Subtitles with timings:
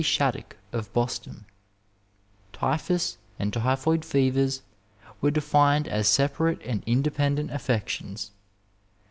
[0.03, 1.45] Shattuck, of Boston,
[2.53, 4.63] t3rphus and typhoid fevers
[5.21, 8.31] were defined as separate and independent affections.